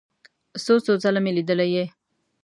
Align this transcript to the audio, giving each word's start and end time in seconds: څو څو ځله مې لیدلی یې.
څو 0.63 0.73
څو 0.85 0.93
ځله 1.03 1.19
مې 1.23 1.31
لیدلی 1.37 1.67
یې. 1.75 1.85